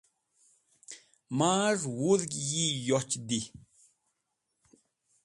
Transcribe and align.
maz̃h 1.37 1.85
wudg 1.99 2.31
yi 2.49 2.65
yoch 2.87 3.11
di 3.27 3.39